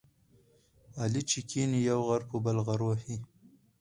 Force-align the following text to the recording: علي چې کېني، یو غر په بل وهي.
علي 1.01 1.21
چې 1.29 1.39
کېني، 1.49 1.79
یو 1.89 1.99
غر 2.07 2.21
په 2.29 2.37
بل 2.45 2.57
وهي. 2.85 3.17